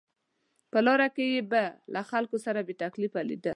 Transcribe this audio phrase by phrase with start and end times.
[0.71, 3.49] په لاره کې به یې له خلکو سره بې تکلفه لیدل.